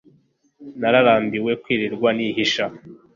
nararambiwe 0.79 1.51
kwirirwa 1.61 2.09
nihisha 2.17 2.65